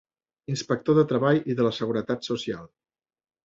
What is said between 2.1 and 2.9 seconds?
Social.